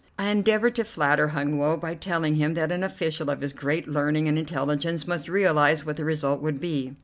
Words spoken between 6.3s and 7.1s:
would be.